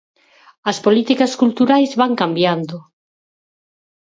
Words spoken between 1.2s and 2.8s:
culturais van cambiando.